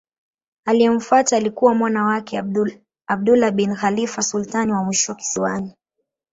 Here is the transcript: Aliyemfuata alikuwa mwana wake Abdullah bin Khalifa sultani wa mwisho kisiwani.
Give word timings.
Aliyemfuata 0.65 1.37
alikuwa 1.37 1.73
mwana 1.75 2.05
wake 2.05 2.37
Abdullah 3.07 3.51
bin 3.51 3.75
Khalifa 3.75 4.21
sultani 4.21 4.71
wa 4.71 4.83
mwisho 4.83 5.15
kisiwani. 5.15 5.75